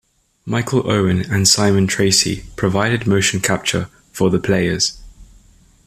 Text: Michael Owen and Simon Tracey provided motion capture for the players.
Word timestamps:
Michael 0.47 0.89
Owen 0.91 1.21
and 1.31 1.47
Simon 1.47 1.85
Tracey 1.85 2.45
provided 2.55 3.05
motion 3.05 3.39
capture 3.39 3.87
for 4.11 4.31
the 4.31 4.39
players. 4.39 4.99